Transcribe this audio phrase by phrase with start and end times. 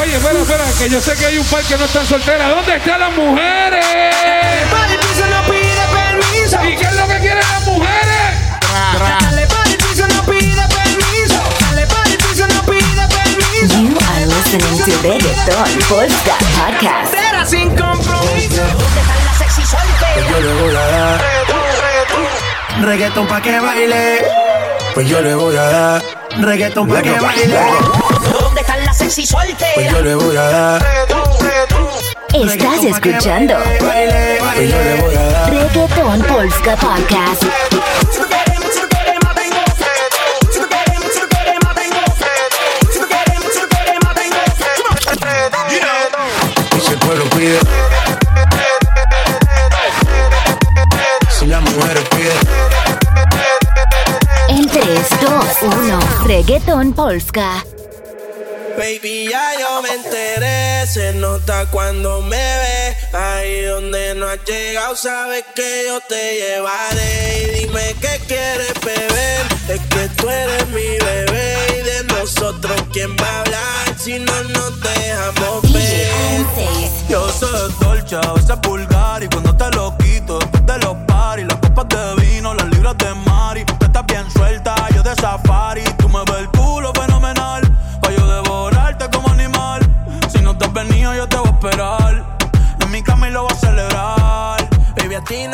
[0.00, 2.50] Oye, espera, espera, que yo sé que hay un par que no están solteras.
[2.50, 3.86] ¿Dónde están las mujeres?
[4.70, 6.64] Para el piso no pide permiso.
[6.64, 8.16] ¿Y qué es lo que quieren las mujeres?
[9.20, 11.42] Dale para el piso no pide permiso.
[11.60, 13.76] Dale para el piso no pide permiso.
[13.78, 17.14] You are listening to Reggaeton Polska Podcast.
[17.14, 18.62] Será sin compromiso.
[20.14, 21.24] Pues yo le voy a dar
[22.82, 24.24] reggaetón pa' que baile.
[24.94, 26.02] Pues yo le voy a dar
[26.38, 27.60] reggaetón pa' que baile.
[28.98, 29.74] ¿Dónde están las sexy?
[29.74, 30.86] Pues yo le voy a dar
[32.32, 37.42] Estás escuchando pues yo le voy a dar Reggaeton Polska Podcast.
[46.76, 47.58] y si el pueblo pide.
[51.30, 51.52] Si.
[54.48, 54.84] En 3,
[55.20, 55.98] 2, 1.
[56.26, 57.64] Reggaeton Polska.
[58.86, 62.96] Baby, ya yo me enteré, se nota cuando me ve.
[63.12, 67.42] Ahí donde no has llegado, sabes que yo te llevaré.
[67.42, 71.56] Y dime qué quieres beber, es que tú eres mi bebé.
[71.80, 76.06] Y de nosotros, ¿quién va a hablar si no nos dejamos ver?
[77.08, 81.46] Yo soy dolce, a veces vulgar Y cuando te lo quito, después de los paris
[81.48, 85.82] Las copas de vino, las libras de Mari Tú estás bien suelta, yo de safari
[85.98, 86.05] Tú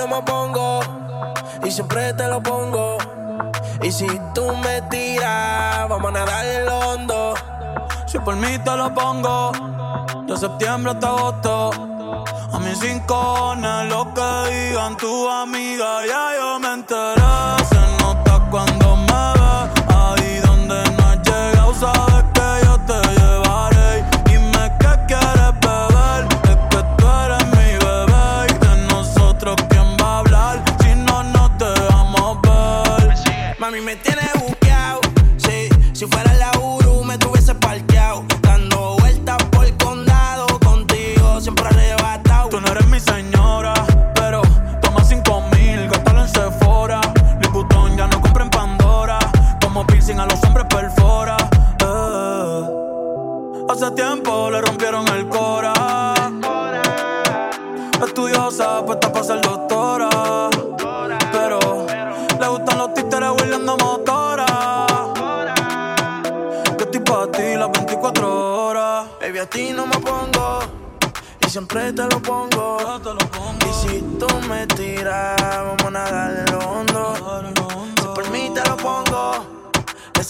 [0.07, 0.81] no me pongo
[1.65, 2.99] y siempre te lo pongo.
[3.83, 7.35] Y si tú me tiras, vamos a nadar en lo hondo.
[8.07, 9.53] Si por mí te lo pongo
[10.27, 11.71] De septiembre hasta agosto
[12.53, 13.55] A mis cinco
[13.89, 17.62] lo que digan tu amiga Ya yo me enteré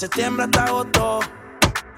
[0.02, 1.20] septiembre hasta agosto.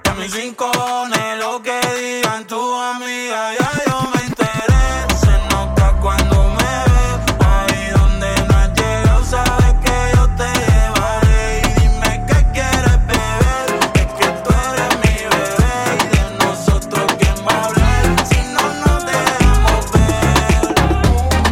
[0.04, 4.84] Y a mis rincones, lo que digan tu amiga, ya yo me enteré.
[5.22, 11.62] Se nota cuando me ves, ahí donde no has llegado, sabes que yo te llevaré.
[11.64, 15.72] Y dime qué quieres beber, es que tú eres mi bebé.
[16.04, 18.04] Y de nosotros, ¿quién va a hablar?
[18.28, 20.74] Si no nos dejamos ver.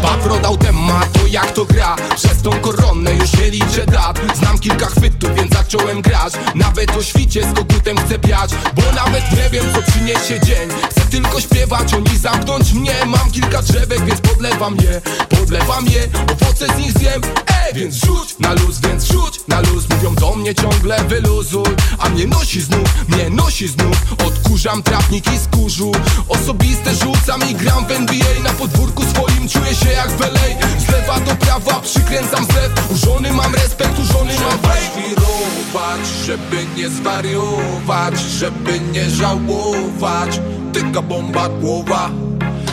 [0.03, 1.97] Patro dał temat, to jak to gra
[2.43, 6.33] Tą koronę już nie liczę dat Znam kilka chwytów, więc zacząłem grać.
[6.55, 10.69] Nawet o świcie z kogutem chcę biać Bo nawet nie wiem co przyniesie dzień.
[10.91, 12.95] Chcę tylko śpiewać, oni zamknąć mnie.
[13.07, 17.21] Mam kilka drzewek, więc podlewam je Podlewam je, owoce z nich zjem.
[17.49, 19.85] Ej, więc rzuć na luz, więc rzuć na luz.
[19.91, 21.65] Mówią do mnie ciągle wyluzuj.
[21.99, 23.97] A mnie nosi znów, mnie nosi znów
[24.27, 25.93] Odkurzam trawnik i skórzu
[26.29, 30.89] Osobiste rzucam i gram w NBA Na podwórku swoim czuję się jak w LA Z
[30.89, 32.73] lewa do prawa przykręcam zlew.
[33.05, 40.41] Żony mam respekt, u żony mam Trzeba świrować, żeby nie zwariować Żeby nie żałować.
[40.73, 42.11] Tyka bomba głowa.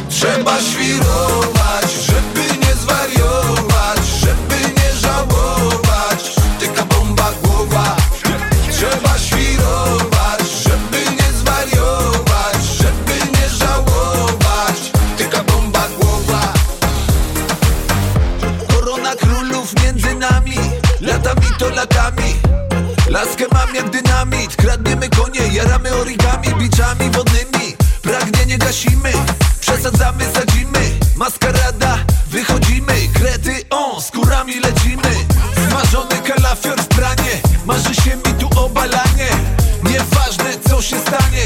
[0.10, 3.69] Trzeba świrować, żeby nie zwariować
[21.60, 22.34] to latami.
[23.10, 24.56] Laskę mam jak dynamit.
[24.56, 27.76] Kradniemy konie, jaramy origami Biczami wodnymi.
[28.02, 29.12] Pragnienie gasimy
[29.60, 30.80] Przesadzamy, sadzimy.
[31.16, 31.98] Maskarada,
[32.28, 32.94] wychodzimy.
[33.14, 35.14] Krety, on, skórami lecimy.
[35.68, 37.42] Smażony kalafior w pranie.
[37.66, 39.30] Marzy się mi tu obalanie.
[39.84, 41.44] Nieważne co się stanie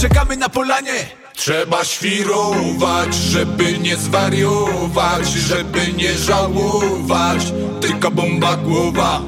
[0.00, 0.92] czekamy na polanie.
[1.34, 7.52] Trzeba świrować, żeby nie zwariować Żeby nie żałować.
[7.80, 9.20] Tylko bomba głowa.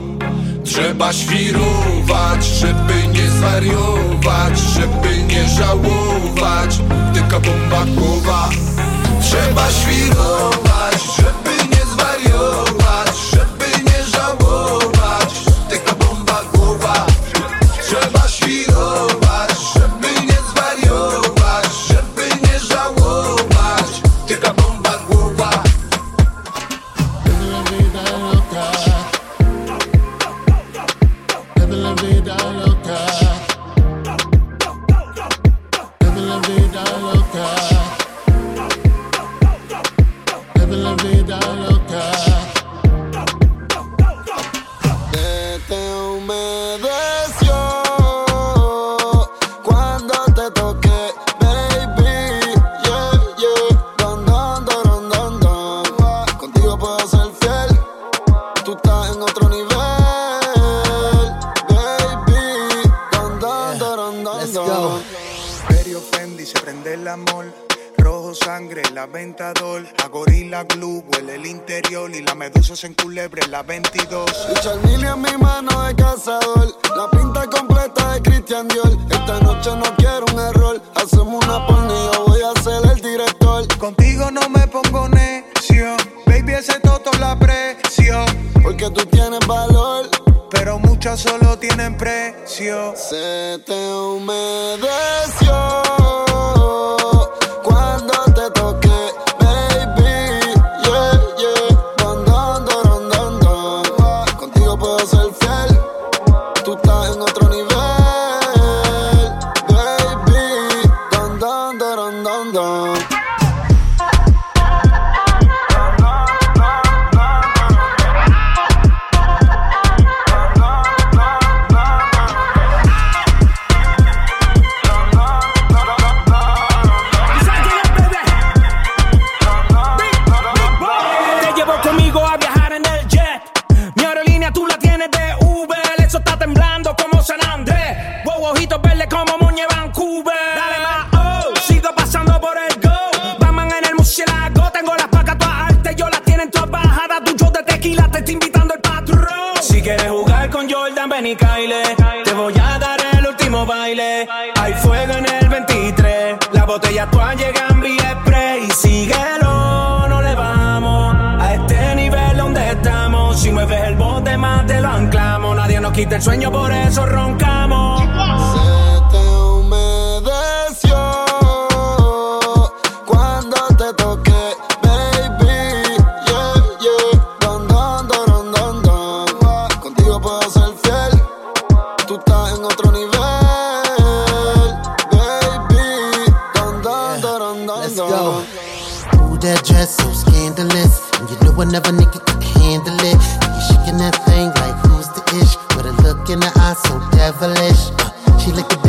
[0.65, 6.79] Trzeba świrować, żeby nie zwariować Żeby nie żałować.
[7.15, 8.49] Taka bomba głowa.
[9.23, 11.52] Trzeba świrować, żeby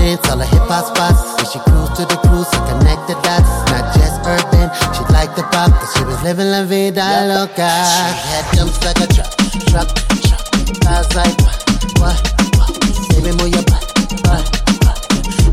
[0.03, 1.21] dance all the hip hop spots.
[1.39, 3.51] And she cruise to the cruise and connect the dots.
[3.71, 5.71] Not just urban, she liked the pop.
[5.79, 7.71] Cause she was living la vida loca.
[7.87, 9.31] She had jumps like a truck,
[9.71, 9.89] truck,
[10.27, 10.43] truck.
[10.87, 11.55] I was like, what,
[11.99, 12.19] what,
[12.59, 12.71] what?
[13.09, 13.83] Baby, move your butt,
[14.27, 14.43] butt,
[14.83, 14.99] butt.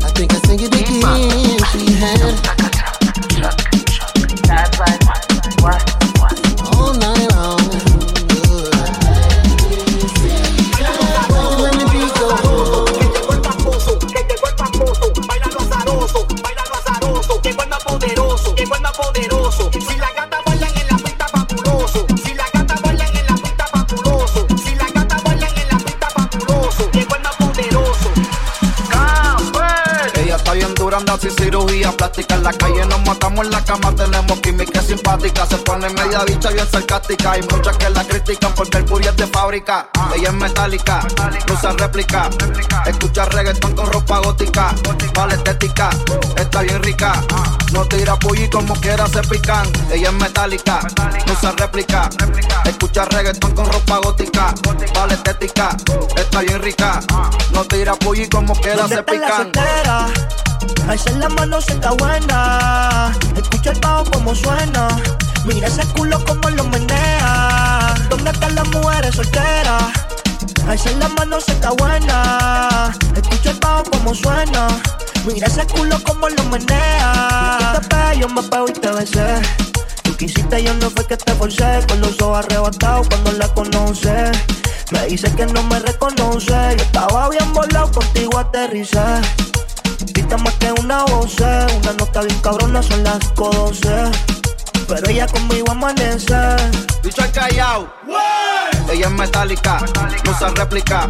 [0.03, 0.99] I think I sing it again.
[1.71, 2.50] She had
[32.11, 32.35] plástica.
[32.35, 35.45] En la calle nos matamos en la cama, tenemos química simpática.
[35.45, 37.31] Se pone media bicha bien sarcástica.
[37.31, 39.89] Hay muchas que la critican porque el puri es de fábrica.
[40.15, 40.99] Ella es metálica,
[41.47, 42.29] no usa réplica.
[42.85, 44.73] Escucha reggaetón con ropa gótica.
[45.13, 45.89] Vale estética,
[46.35, 47.13] está bien rica.
[47.73, 49.67] No tira pulli como quiera se pican.
[49.91, 50.79] Ella es metálica,
[51.27, 52.09] no usa réplica.
[52.65, 54.53] Escucha reggaetón con ropa gótica.
[54.95, 55.75] Vale estética,
[56.15, 56.99] está bien rica.
[57.53, 59.51] No tira pulli como quiera ¿Dónde se pican.
[60.87, 63.11] Alza la mano si está buena.
[63.35, 64.87] Escucha el bajo como suena.
[65.45, 67.95] Mira ese culo como lo menea.
[68.09, 69.83] ¿Dónde están las mujeres solteras?
[70.67, 72.95] Alza la mano si está buena.
[73.15, 74.67] Escucha el bajo como suena.
[75.25, 77.57] Mira ese culo como lo menea.
[77.59, 79.41] Tú te pegas, yo me pego y te besé.
[80.03, 81.85] Tú quisiste, yo no fue que te forcé.
[81.87, 84.31] Con los ojos arrebatados cuando la conoce.
[84.91, 86.51] Me dice que no me reconoce.
[86.51, 88.99] Yo estaba bien volado, contigo aterricé.
[90.07, 94.11] Grita más que una voz, una nota bien cabrona, son las 12.
[94.87, 96.35] Pero ella conmigo amanece.
[97.03, 97.87] Dicho el callao.
[98.91, 99.79] Ella es metálica,
[100.25, 101.07] no usa réplica.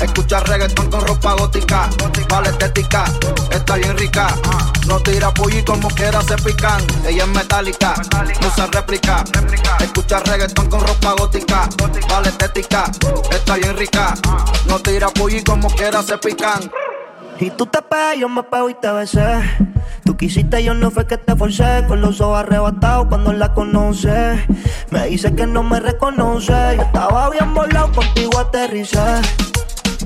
[0.00, 1.90] Escucha reggaetón con ropa gótica.
[2.28, 3.04] Vale estética,
[3.50, 4.34] está bien rica.
[4.86, 6.82] No tira y como quiera se pican.
[7.06, 7.94] Ella es metálica,
[8.40, 9.24] no usa réplica.
[9.80, 11.68] Escucha reggaetón con ropa gótica.
[12.08, 12.90] Vale estética,
[13.30, 14.14] está bien rica.
[14.66, 16.70] No tira y como quiera se pican.
[17.40, 19.40] Y tú te pegas, yo me pego y te besé.
[20.04, 21.84] Tú quisiste, yo no fue que te forcé.
[21.86, 24.44] Con los ojos arrebatados cuando la conoce.
[24.90, 26.52] Me dice que no me reconoce.
[26.76, 29.22] Yo estaba bien volado, contigo aterricé.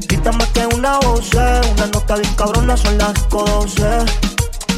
[0.08, 3.82] Quítame que una voz, una nota bien cabrona, son las 12.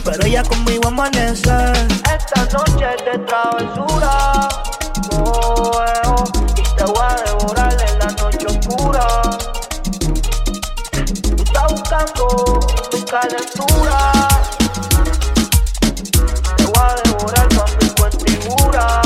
[0.05, 1.73] Pero ella conmigo amanece.
[2.17, 4.49] Esta noche es de travesura.
[5.17, 5.73] Oh,
[6.07, 6.25] oh,
[6.57, 9.24] y te voy a devorar en la noche oscura.
[11.85, 12.61] Buscando
[13.11, 14.13] calentura.
[16.57, 19.03] Te voy a devorar con mi figura.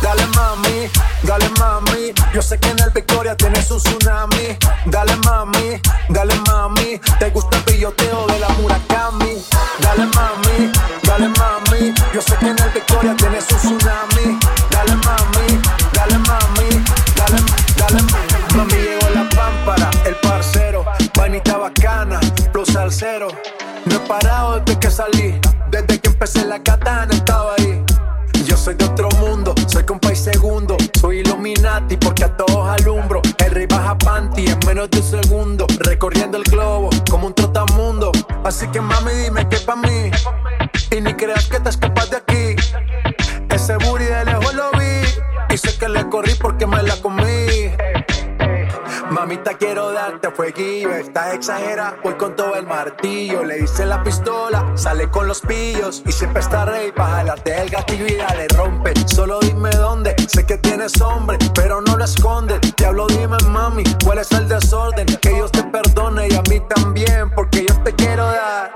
[0.00, 0.90] Dale mami,
[1.22, 2.14] dale mami.
[2.32, 4.56] Yo sé que en el Victoria tienes un tsunami.
[4.86, 6.98] Dale mami, dale mami.
[7.18, 9.44] Te gusta el pilloteo de la Murakami.
[9.80, 10.72] Dale mami,
[11.02, 11.92] dale mami.
[12.14, 14.47] Yo sé que en el Victoria tienes un tsunami.
[21.68, 22.20] Bacana,
[22.52, 22.90] plus al.
[23.86, 25.40] No he parado desde que salí.
[25.70, 27.84] Desde que empecé la katana estaba ahí.
[28.46, 30.76] Yo soy de otro mundo, soy con país segundo.
[30.98, 33.20] Soy Illuminati porque a todos alumbro.
[33.38, 35.66] El baja panty en menos de un segundo.
[35.80, 38.12] Recorriendo el globo como un trotamundo.
[38.44, 39.47] Así que mami, dime
[49.56, 50.90] Quiero darte fueguillo.
[50.90, 53.42] Está exagera, voy con todo el martillo.
[53.44, 56.02] Le hice la pistola, sale con los pillos.
[56.06, 58.92] Y siempre está rey para jalarte el gatillo y dale rompe.
[59.06, 60.14] Solo dime dónde.
[60.28, 62.60] Sé que tienes hombre, pero no lo escondes.
[62.76, 65.06] Diablo, dime, mami, cuál es el desorden.
[65.06, 68.72] Que Dios te perdone y a mí también, porque yo te quiero dar.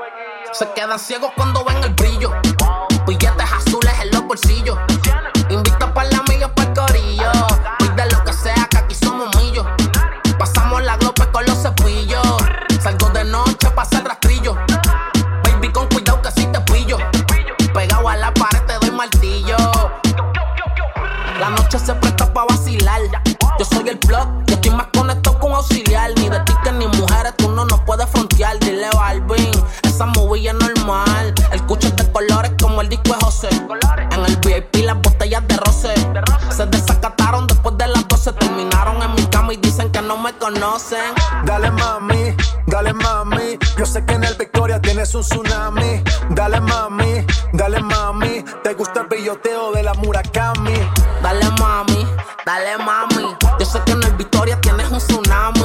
[0.52, 2.32] Se quedan ciegos cuando ven el brillo.
[3.06, 4.78] Billetes azules en los bolsillos.
[5.48, 5.91] Invita
[33.20, 33.48] José.
[34.10, 35.94] En el VIP las botellas de roce.
[36.50, 38.32] Se desacataron después de las 12.
[38.34, 41.14] Terminaron en mi cama y dicen que no me conocen.
[41.44, 42.34] Dale mami,
[42.66, 43.58] dale mami.
[43.78, 46.02] Yo sé que en el Victoria tienes un tsunami.
[46.30, 48.44] Dale mami, dale mami.
[48.62, 50.74] Te gusta el pilloteo de la Murakami.
[51.22, 52.06] Dale mami,
[52.44, 53.36] dale mami.
[53.58, 55.61] Yo sé que en el Victoria tienes un tsunami.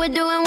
[0.00, 0.39] We're doing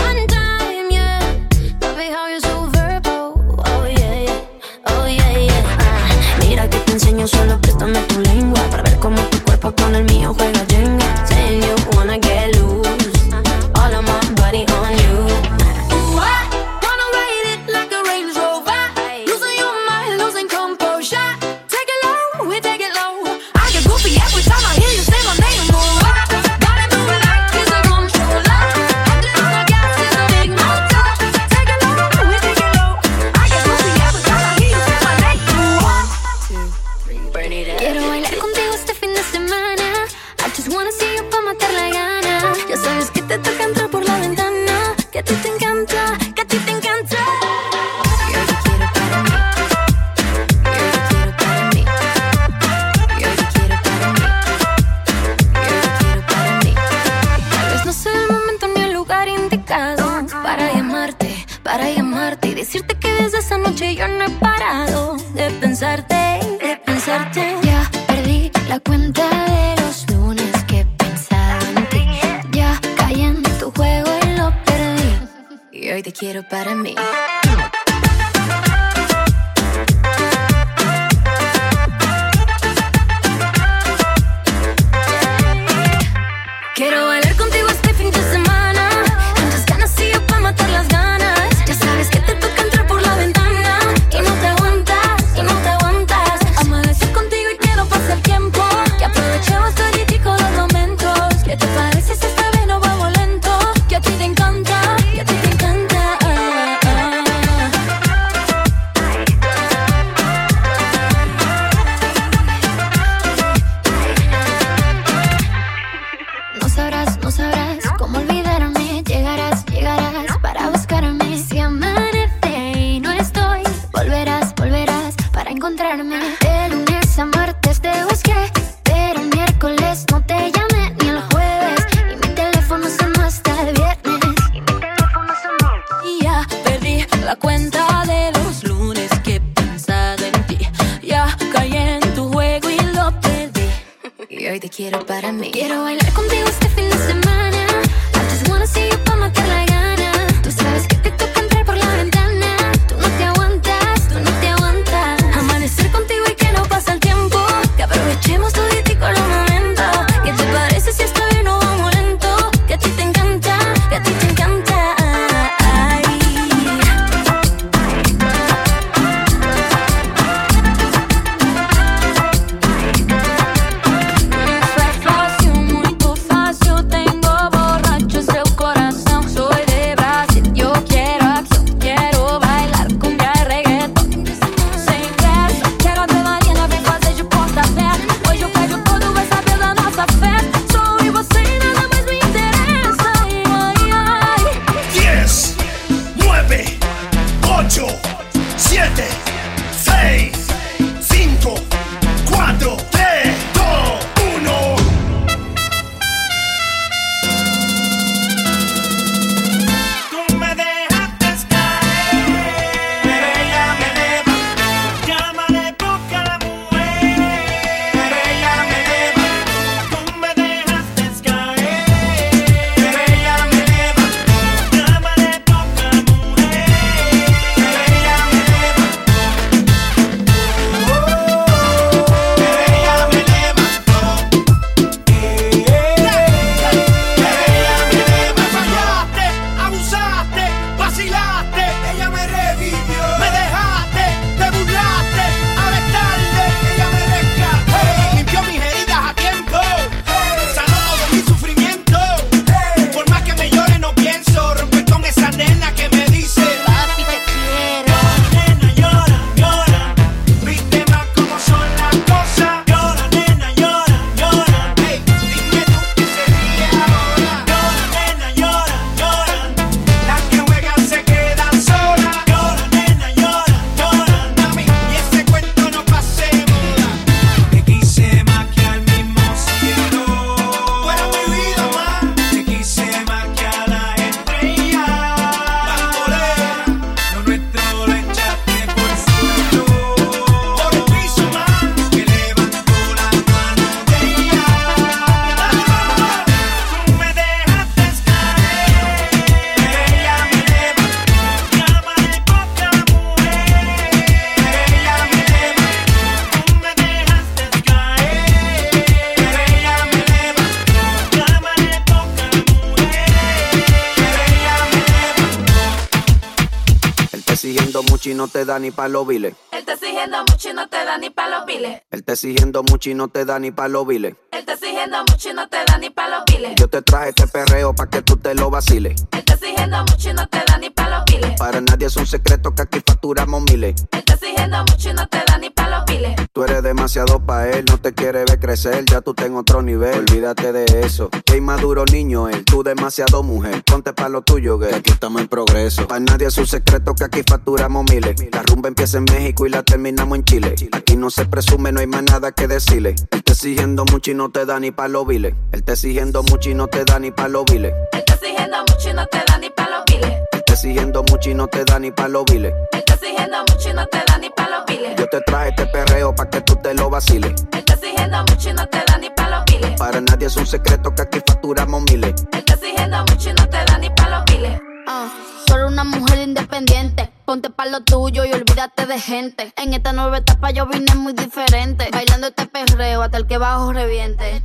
[318.23, 319.35] no te da ni pa' los viles.
[319.51, 321.81] Él te exigiendo mucho y no te da ni pa' los viles.
[321.91, 324.15] Él te exigiendo mucho y no te da ni pa' los viles.
[324.31, 326.55] Él te exigiendo mucho y no te da ni pa' los viles.
[326.55, 328.95] Yo te traje este perreo pa' que tú te lo vaciles.
[329.11, 331.37] Él te exigiendo mucho y no te da ni pa' los viles.
[331.37, 333.75] Para nadie es un secreto que aquí facturamos miles.
[333.91, 336.15] Él te haciendo mucho y no te da ni pa' los biles.
[336.33, 339.99] Tú eres demasiado pa' él, no te quiere ver crecer, ya tú ten otro nivel.
[339.99, 341.09] Olvídate de eso.
[341.25, 343.63] Qué inmaduro niño él, tú demasiado mujer.
[343.63, 345.87] Ponte pa' lo tuyo, que aquí estamos en progreso.
[345.87, 348.15] Pa' nadie es un secreto que aquí facturamos miles.
[348.31, 350.55] La rumba empieza en México y la terminamos en Chile.
[350.71, 352.95] Aquí no se presume, no hay más nada que decirle.
[353.11, 355.33] Él te exigiendo mucho y no te da ni pa' los biles.
[355.51, 357.73] Él te exigiendo mucho y no te da ni pa' los biles.
[357.93, 360.13] Él te exigiendo mucho y no te da ni pa' los biles.
[360.31, 362.23] Él te exigiendo mucho y no te da ni pa' los.
[362.29, 363.32] Él te exigiendo mucho
[363.73, 364.95] y no te da ni pa' los biles.
[364.97, 367.33] Yo te traje este perreo pa' que tú te lo vaciles.
[367.53, 369.79] Él te exigiendo mucho y no te da ni pa' los biles.
[369.79, 372.13] Para nadie es un secreto que aquí facturamos miles.
[372.33, 374.59] Él te exigiendo mucho y no te da ni pa' los biles.
[374.87, 375.09] Ah,
[375.47, 377.09] solo una mujer independiente.
[377.25, 379.53] Ponte pa' lo tuyo y olvídate de gente.
[379.55, 381.89] En esta nueva etapa yo vine muy diferente.
[381.93, 384.43] Bailando este perreo hasta el que bajo reviente.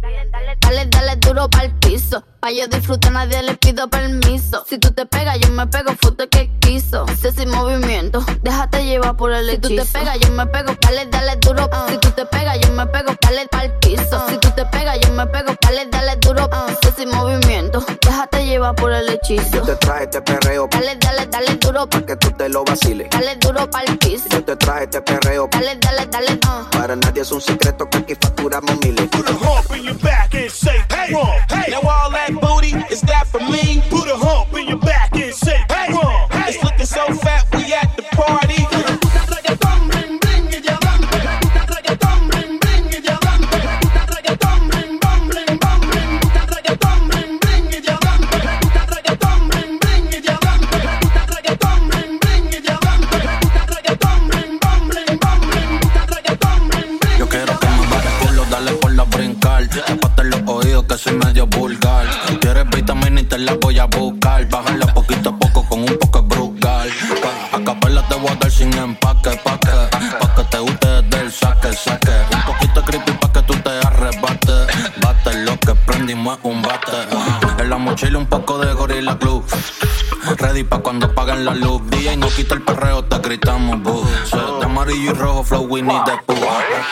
[0.61, 2.23] Dale, dale duro pa'l piso.
[2.39, 4.65] Pa' yo disfrutar, nadie le pido permiso.
[4.69, 7.05] Si tú te pegas, yo me pego, foto que quiso.
[7.21, 9.69] Sé sin movimiento, déjate llevar por el hechizo.
[9.69, 11.69] Si tú te pegas, yo me pego, dale, dale duro.
[11.89, 14.25] Si tú te pegas, yo me pego, dale pa'l piso.
[14.29, 14.48] Si tú
[14.97, 16.49] yo me pego, dale, dale duro.
[16.83, 19.51] Sé sin movimiento, déjate llevar por el hechizo.
[19.53, 21.87] Yo te traje este perreo Dale, dale, dale duro.
[21.89, 23.09] que tú te lo vaciles.
[23.11, 24.25] Dale duro pa'l piso.
[24.31, 26.39] Yo te traje este perreo Dale, dale, dale.
[26.47, 26.67] ah.
[26.71, 29.07] Para nadie es un secreto que aquí facturamos miles.
[29.09, 31.15] Put a hump in your back and say, hey,
[31.49, 31.71] hey.
[31.71, 33.83] Now all that booty, is that for me?
[33.91, 34.88] Put a hump in your back
[68.79, 72.13] empaque, pa' que, te guste desde el saque, saque.
[72.33, 74.67] Un poquito creepy pa' que tú te arrebates.
[75.01, 77.63] Bate lo que prendimos es un bate.
[77.63, 79.43] En la mochila un poco de gorila glue.
[80.37, 81.83] Ready pa' cuando paguen la luz.
[81.91, 84.05] DJ no quita el perreo, te gritamos boo.
[84.25, 86.37] Soy de amarillo y rojo, flow Winnie the Pooh.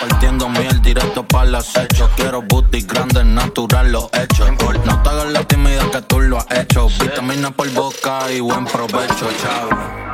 [0.02, 2.10] Repartiendo miel directo para las hechos.
[2.16, 4.50] Quiero booty grande, natural, lo hecho.
[4.84, 6.88] No te hagas la timida que tú lo has hecho.
[7.00, 10.06] Vitamina por boca y buen provecho, chao.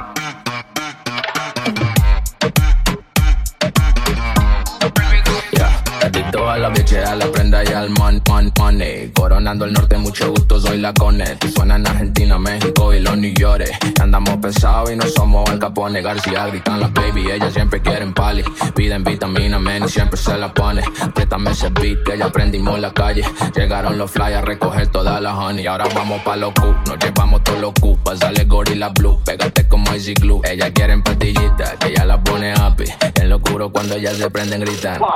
[6.32, 9.12] Adicto a la biche, a la prenda y al man, man, money.
[9.14, 11.26] Coronando el norte, mucho gusto, soy la cone.
[11.54, 13.66] Suena en Argentina, México y los New York.
[14.00, 16.00] Andamos pesados y no somos el capone.
[16.00, 18.42] García gritan las baby, ellas siempre quieren pali.
[18.74, 20.82] Piden vitamina, men, y siempre se la pone.
[21.14, 23.24] Préstame ese beat que ya aprendimos la calle.
[23.54, 25.66] Llegaron los flyers a recoger toda la honey.
[25.66, 27.98] Ahora vamos pa' los Q, nos llevamos todos los Q.
[28.02, 30.40] Pasale gorila blue, pégate como Easy Glue.
[30.50, 32.84] Ellas quieren pastillitas, que ella la pone happy.
[33.20, 35.06] En lo oscuro cuando ellas se prenden gritando.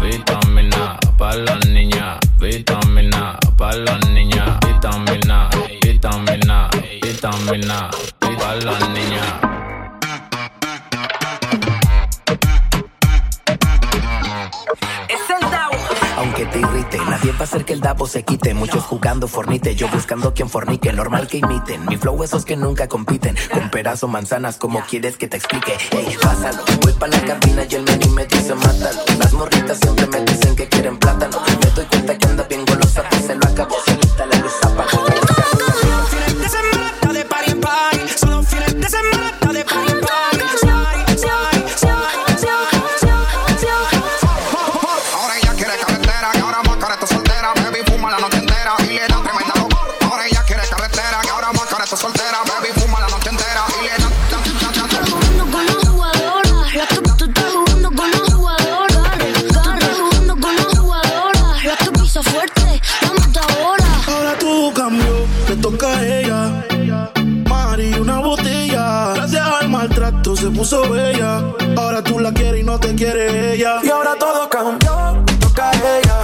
[0.00, 5.50] Vitamina pa' las niñas, vitamina pa' las niñas, vitamina,
[5.82, 6.68] vitamina,
[7.02, 9.28] vitamina, pa' las niñas.
[15.08, 15.72] Es el Dao.
[16.18, 16.58] Aunque te
[17.18, 18.54] nadie va a hacer que el Davo se quite.
[18.54, 20.92] Muchos jugando fornite, yo buscando quien fornique.
[20.92, 23.36] Normal que imiten, mi flow esos que nunca compiten.
[23.52, 25.72] Con peras manzanas, como quieres que te explique.
[25.90, 29.00] Ey, pásalo, voy pa' la cabina y el menú me dice mátalo.
[29.18, 31.38] Las morritas siempre me dicen que quieren plátano.
[31.60, 33.76] Me doy cuenta que anda bien golosa, pues se lo acabó.
[33.84, 35.07] Solita la luz apagó.
[69.78, 71.40] Maltrato se puso bella.
[71.76, 73.78] Ahora tú la quieres y no te quiere ella.
[73.84, 76.18] Y ahora todo cambió, toca a ella.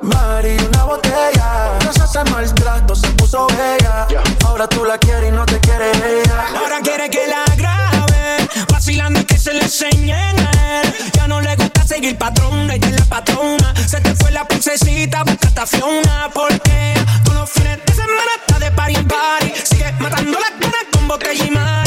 [0.00, 1.76] Mari, una botella.
[1.80, 4.06] Gracias al maltrato se puso bella.
[4.46, 6.46] Ahora tú la quieres y no te quiere ella.
[6.58, 10.94] Ahora quiere que la grabe, vacilando y que se le enseñen a él.
[11.12, 13.74] Ya no le gusta seguir patrón, ella es la patrona.
[13.86, 16.30] Se te fue la princesita, busca a Fiona.
[16.32, 19.52] Porque todos los fines de semana está de party en party.
[19.64, 21.83] Sigue matando las ganas con botella y mari.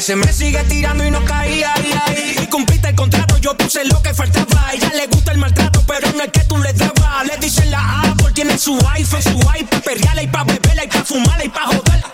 [0.00, 1.74] Se me sigue tirando y no caía.
[1.74, 2.36] Ahí, ahí.
[2.40, 4.68] Y cumpliste el contrato, yo puse lo que faltaba.
[4.68, 7.26] A ella le gusta el maltrato, pero no es que tú le dabas.
[7.26, 11.04] Le dicen la Apple, tiene su iPhone, su iPad, perreala y pa' beberla y pa'
[11.04, 12.04] fumarla y pa' joder.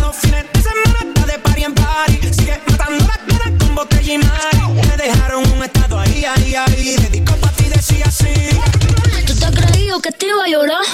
[0.00, 2.18] No fines de semana está de party en party.
[2.32, 4.88] Sigue matando la cara con botella y mari.
[4.88, 6.96] Me dejaron un estado ahí, ahí, ahí.
[6.96, 8.32] Dedicó pa' ti, decía así.
[9.26, 10.84] ¿Tú te has creído que te iba a llorar?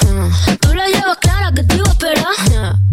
[0.61, 2.88] Tú la llevas clara que te iba a esperar.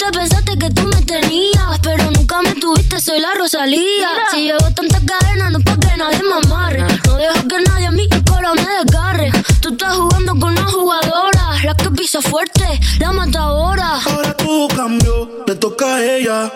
[0.00, 4.08] Tú te pensaste que tú me tenías, pero nunca me tuviste, soy la Rosalía.
[4.30, 6.84] Si llevo tantas cadenas, no es pa' que nadie me amarre.
[7.04, 9.30] No dejo que nadie a mi cola me desgarre.
[9.60, 14.00] Tú estás jugando con una jugadora, la que pisa fuerte, la mata ahora.
[14.06, 16.50] Ahora todo cambió, le toca a ella.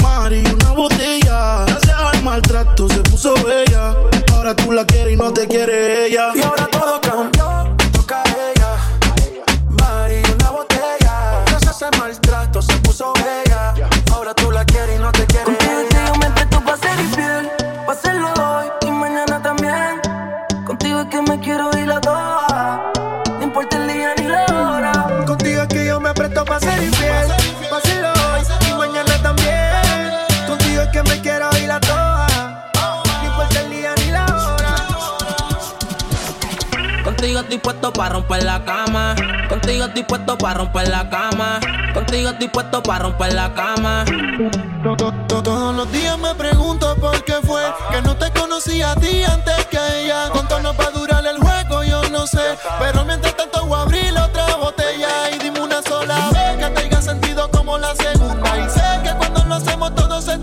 [0.00, 1.64] Mari, una botella.
[1.66, 3.96] Gracias al maltrato se puso bella.
[4.32, 6.30] Ahora tú la quieres y no te quiere ella.
[6.36, 7.33] Y ahora todo cambió,
[37.64, 39.16] puesto para romper la cama.
[39.48, 41.58] Contigo estoy puesto para romper la cama.
[41.94, 44.04] Contigo estoy puesto para romper la cama.
[45.26, 49.66] Todos los días me pregunto por qué fue que no te conocí a ti antes
[49.70, 50.28] que a ella.
[50.30, 52.58] Cuánto nos va a durar el juego, yo no sé.
[52.78, 57.00] Pero mientras tanto voy a abrir otra botella y dime una sola vez que tenga
[57.00, 58.58] sentido como la segunda.
[58.58, 60.34] Y sé que cuando lo hacemos todo se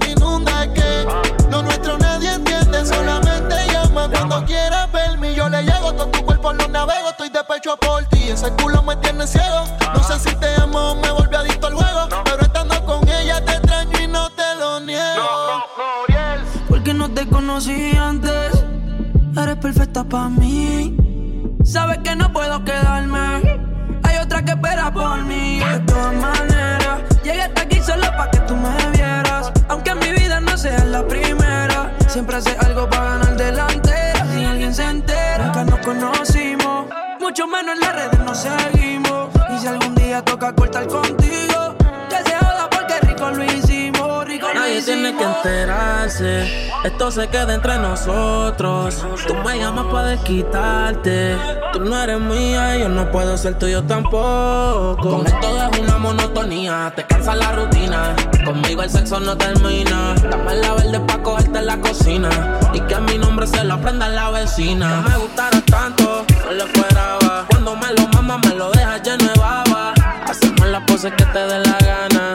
[6.85, 8.29] navego, estoy de pecho por ti.
[8.29, 9.65] Ese culo me tiene ciego.
[9.93, 12.07] No sé si te amo o me volví adicto al juego.
[12.25, 15.63] Pero estando con ella te extraño y no te lo niego.
[16.67, 18.63] Porque no te conocí antes,
[19.37, 20.95] eres perfecta para mí.
[21.63, 23.59] Sabes que no puedo quedarme,
[24.03, 25.59] hay otra que espera por mí.
[25.59, 29.51] De todas maneras, llegué hasta aquí solo para que tú me vieras.
[29.69, 33.90] Aunque en mi vida no seas la primera, siempre hace algo para ganar delantera.
[34.71, 36.85] Alguien se entera, nunca nos conocimos,
[37.19, 39.29] mucho menos en las redes nos seguimos.
[39.53, 41.75] Y si algún día toca cortar contigo,
[42.09, 45.01] que se joda porque rico lo hicimos, rico lo Nadie hicimos.
[45.01, 46.69] tiene que enterarse.
[46.85, 49.05] Esto se queda entre nosotros.
[49.27, 51.35] Tú me llamas para desquitarte.
[51.73, 54.97] Tú no eres mía, yo no puedo ser tuyo tampoco.
[55.01, 56.93] Con esto es una monotonía.
[56.95, 58.15] Te cansa la rutina.
[58.45, 60.15] Conmigo el sexo no termina.
[60.29, 62.29] Dame la verde pa' cogerte en la cocina.
[63.41, 65.01] Nombre se lo aprenda la vecina.
[65.03, 67.45] Que me gustara tanto, no lo esperaba.
[67.49, 69.95] Cuando me lo mama, me lo deja lleno de baba.
[70.27, 72.30] Hacemos las poses que te dé la gana.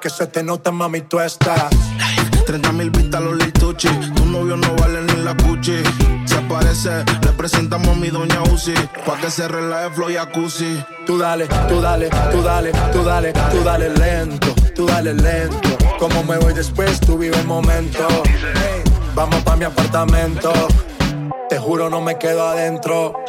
[0.00, 1.70] Que se te nota, mami, tú estás.
[2.46, 3.88] 30 mil vistas los lituchi.
[3.88, 5.82] Tu novio no vale ni la cuchi.
[6.26, 8.74] Se aparece, le presentamos a mi doña Uzi.
[9.06, 10.84] Pa' que se relaje flow y jacuzzi.
[11.06, 15.78] Tú dale, tú dale, tú dale, tú dale, tú dale lento, tú dale lento.
[15.98, 18.06] Como me voy después, tú vive el momento.
[19.14, 20.52] Vamos pa' mi apartamento.
[21.48, 23.23] Te juro, no me quedo adentro.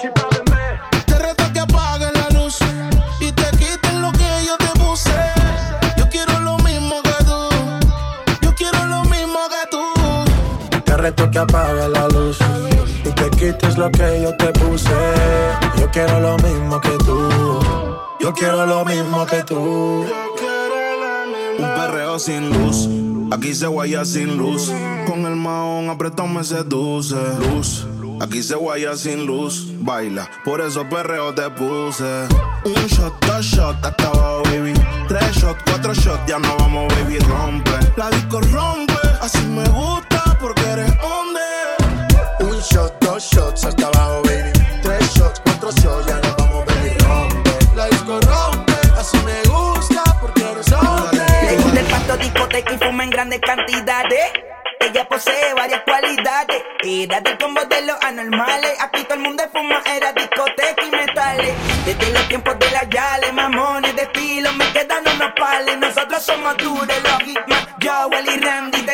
[11.06, 12.40] Reto que apagues la luz
[13.04, 14.90] y te quites lo que yo te puse.
[15.78, 17.30] Yo quiero lo mismo que tú.
[18.20, 20.06] Yo quiero lo mismo que tú.
[21.60, 22.90] Un perreo sin luz.
[23.32, 24.72] Aquí se guaya sin luz.
[25.06, 27.16] Con el maón apretado me seduce.
[27.40, 27.86] Luz.
[28.20, 29.68] Aquí se guaya sin luz.
[29.82, 30.28] Baila.
[30.44, 32.28] Por eso perreo te puse.
[32.66, 34.74] Un shot, dos shots, hasta abajo, baby.
[35.08, 37.20] Tres shots, cuatro shots, ya no vamos, baby.
[37.20, 37.78] Rompe.
[37.96, 38.94] La disco rompe.
[39.22, 41.44] Así me gusta porque eres hombre.
[42.40, 44.52] Un shot, dos shots hasta abajo, baby.
[44.82, 46.90] Tres shots, cuatro shots, ya nos vamos, baby.
[47.00, 47.76] Rompe.
[47.76, 51.26] La disco rompe, así me gusta porque eres hombre.
[51.44, 54.32] Le gusta el pasto discoteca y fuma en grandes cantidades.
[54.80, 56.62] Ella posee varias cualidades.
[56.84, 58.76] Era del combo de los anormales.
[58.82, 61.54] Aquí todo el mundo fuma, era discoteca y metales.
[61.86, 65.78] Desde los tiempos de la Yale, mamones de estilo, me quedan unos pales.
[65.80, 68.85] Nosotros somos duros, los Hitman, Joel y Randy.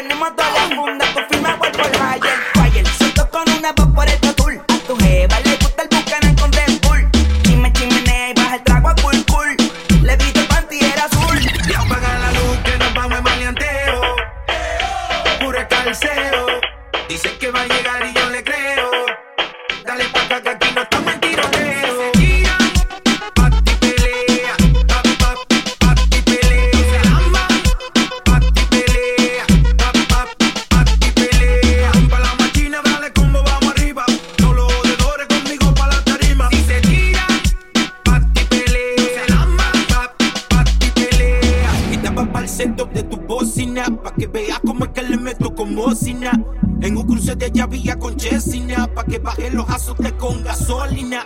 [47.32, 51.25] Cruce de llavilla con Chesina Pa' que baje los azotes con gasolina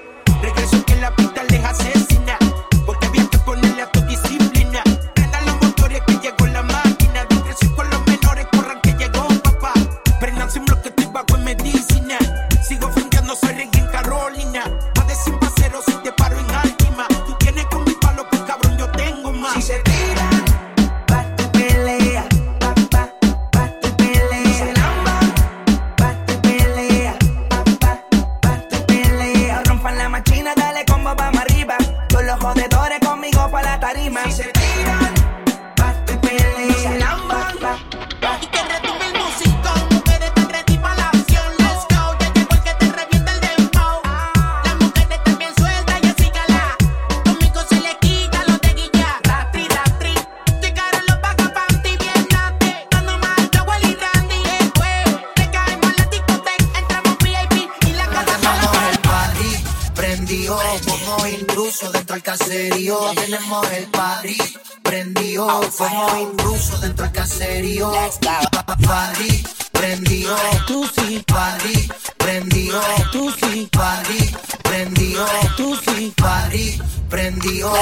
[77.61, 77.73] prendido.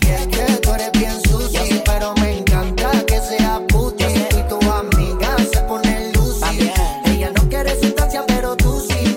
[0.00, 4.70] Y es que tú eres bien sucio, pero me encanta que sea tú y tu
[4.70, 6.70] amiga se ponen lucy.
[7.06, 9.16] Ella no quiere sustancia, pero tú sí.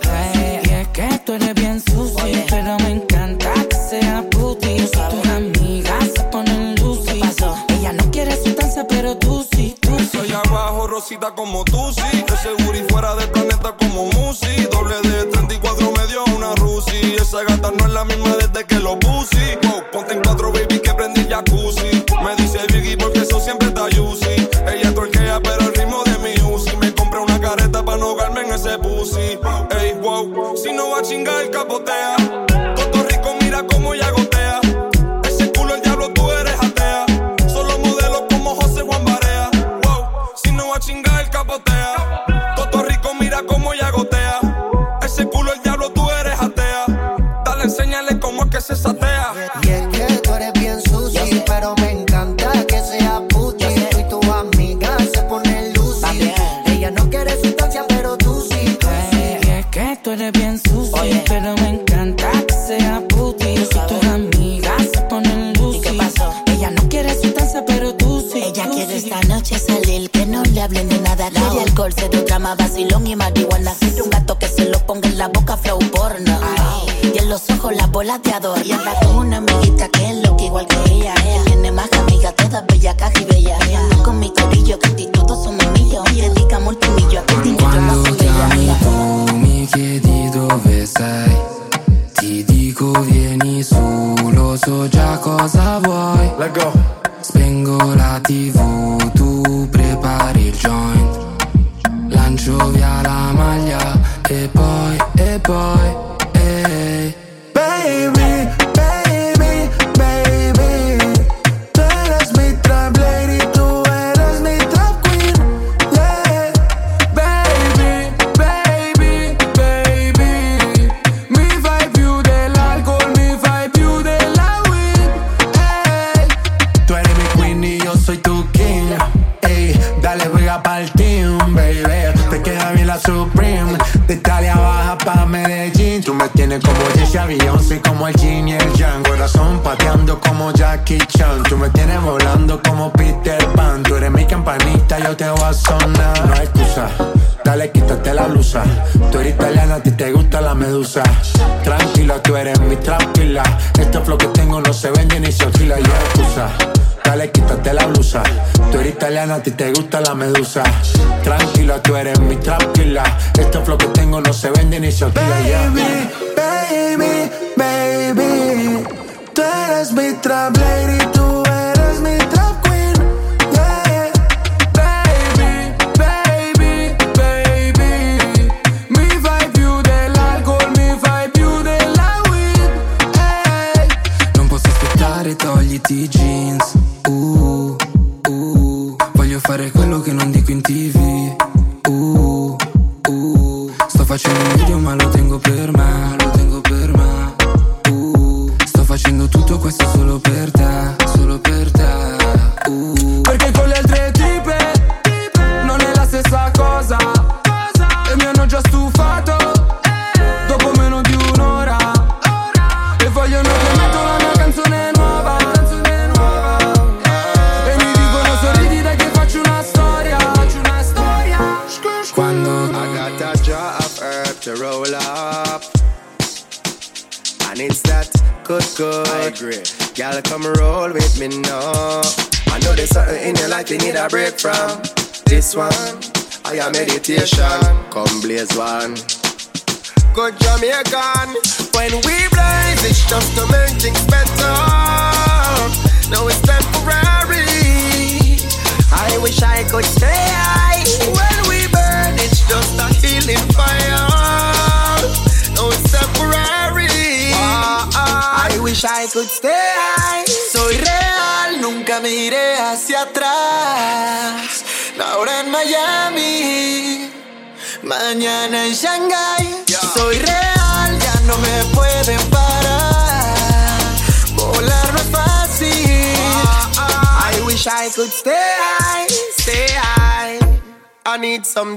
[0.64, 4.80] Y es que tú eres bien sucio, pero me encanta que sea puti.
[4.80, 7.22] Si tus amigas se ponen lucy.
[7.70, 10.18] Ella no quiere sustancia, pero tú sí, tú sí.
[10.18, 12.24] Soy abajo, rosita como tú, sí.
[12.28, 14.64] De seguro y fuera del planeta como Musi.
[14.72, 17.16] Doble de 34 me dio una Rusi.
[17.20, 19.37] Esa gata no es la misma desde que lo puse.
[31.88, 32.17] down.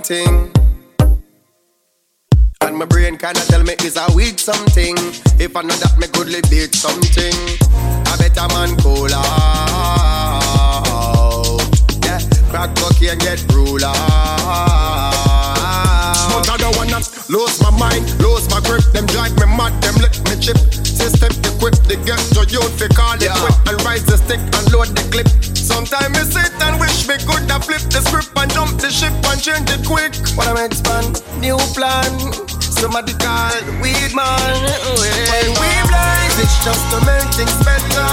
[0.02, 0.52] something.
[2.62, 4.96] And my brain kinda tell me it's a weak something.
[5.38, 7.34] If I know that, me goodly liberate something.
[8.06, 9.30] I better man cool out.
[12.04, 12.20] Yeah,
[12.50, 15.09] crack cocky and get rule out.
[17.30, 18.82] Lose my mind, lose my grip.
[18.90, 20.58] Them drive me mad, them let me chip.
[20.82, 23.54] System equipped, they get to you they call it quick.
[23.70, 25.30] and rise the stick and load the clip.
[25.54, 29.14] Sometimes I sit and wish me could have flipped the script and jump the ship
[29.30, 30.10] and change it quick.
[30.34, 32.10] What I'm expand, new plan.
[32.58, 34.58] Somebody call weed man.
[35.30, 38.10] When we blind, it's just to make things better.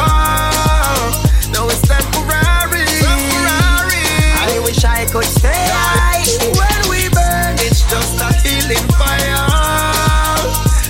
[1.50, 2.86] Now it's temporary.
[3.02, 3.98] temporary.
[4.46, 6.57] I wish I could stay.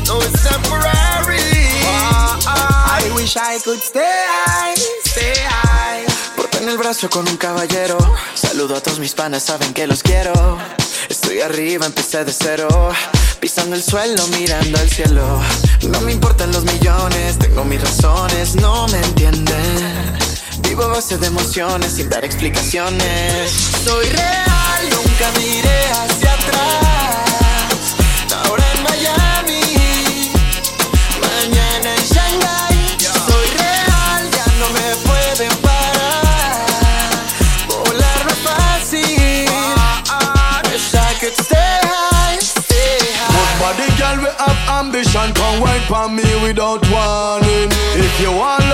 [0.08, 1.40] No, it's temporary.
[1.84, 3.00] Ah, ah.
[3.02, 6.06] I wish I could stay stay high.
[6.62, 7.98] En el brazo con un caballero.
[8.34, 10.34] Saludo a todos mis panas, saben que los quiero.
[11.10, 12.68] Estoy arriba, empecé de cero.
[13.40, 15.40] Pisando el suelo, mirando al cielo.
[15.90, 20.27] No me importan los millones, tengo mis razones, no me entienden.
[20.68, 23.52] Vivo a base de emociones sin dar explicaciones.
[23.86, 27.96] Soy real, nunca miré hacia atrás.
[28.44, 29.62] Ahora en Miami,
[31.22, 32.98] mañana en Shanghai.
[33.00, 36.66] Soy real, ya no me pueden parar.
[37.70, 39.48] Volar no es fácil.
[40.70, 43.60] Wish I could stay high, stay high.
[43.60, 45.34] But body girl, we have ambition.
[45.34, 47.72] Come wait for me without warning.
[47.96, 48.67] If you want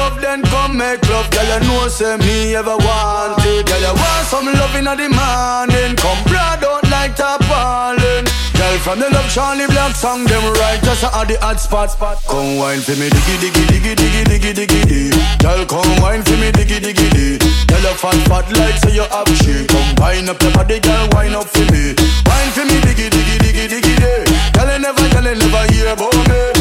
[0.74, 1.30] make love.
[1.30, 3.66] Girl, you know say me ever want it.
[3.66, 5.96] Girl, you want some love in the morning.
[5.96, 8.26] Come broad out like tarpaulin.
[8.54, 11.92] Girl, from the love Charlie Black song, them right just at the hot spot.
[11.92, 12.18] spot.
[12.28, 15.42] Come wine for me, diggy diggy diggy diggy diggy diggy diggy.
[15.42, 17.68] Girl, come wine for me, diggy diggy diggy.
[17.70, 19.70] Girl, you fat fat like so you have shit.
[19.70, 21.94] Come wine up your body, girl, wine up for me.
[22.26, 24.54] Wine for me, diggy diggy diggy diggy diggy.
[24.54, 26.53] Girl, you never, girl, you never hear about me.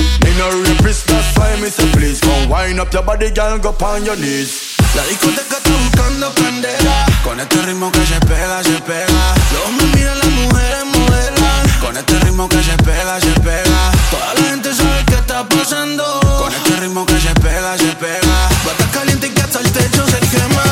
[0.42, 3.70] Me no rapist, that's why me say please come wine up your body, girl, go
[3.86, 4.74] on your knees.
[4.96, 7.06] La discoteca está buscando candela.
[7.22, 9.34] Con este ritmo que se pega, se pega.
[9.52, 11.68] Los hombres miran, las mujeres modelan.
[11.80, 13.92] Con este ritmo que se pega, se pega.
[14.10, 16.04] Toda la gente sabe qué está pasando.
[16.40, 18.48] Con este ritmo que se pega, se pega.
[18.66, 20.64] Bata caliente y que hasta el techo se quema.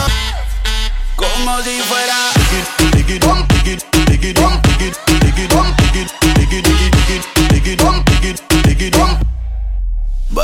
[1.14, 2.30] Como si fuera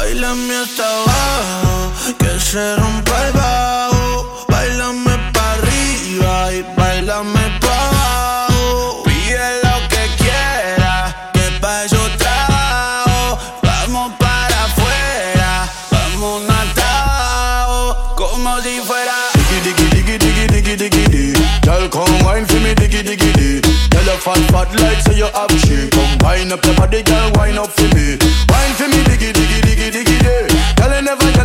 [0.06, 4.46] Bailame hasta abajo, que se rompa el bajo.
[4.46, 9.02] Bailame pa' arriba y bailame pa' abajo.
[9.04, 13.36] Pide lo que quiera, que pa' eso trabajo.
[13.62, 19.16] Vamos para afuera, vamos atado, como si fuera.
[19.34, 21.62] Diggy diggy diggy diggy diggy diggy diggy.
[21.64, 23.90] Girl, come wine for me, diggy diggy diggy.
[23.90, 25.90] Girl, you fat fat like so you have shit.
[25.90, 28.16] Come wine up your body, girl, wine up for me.
[28.48, 29.65] Wine for me, diggy diggy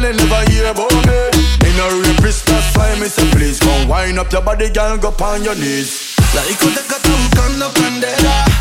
[0.02, 1.20] girl, you never hear about me.
[1.62, 6.16] Me no rapist, that's me say wine up your body, girl, go on your knees.
[6.34, 7.74] La discoteca está buscando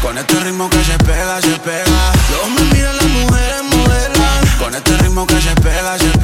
[0.02, 2.50] Con este ritmo que se pega, se pega Los
[2.96, 6.19] las mujeres modelan Con este ritmo que se pega, se pega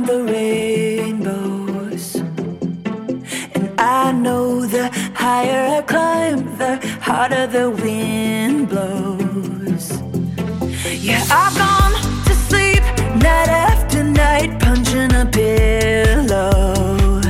[0.00, 2.14] Want the rainbows.
[3.54, 10.00] And I know the higher I climb, the harder the wind blows.
[10.86, 11.92] Yeah, I've gone
[12.24, 12.82] to sleep
[13.22, 17.20] night after night, punching a pillow.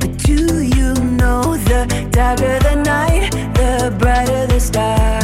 [0.00, 5.23] But do you know the darker the night, the brighter the stars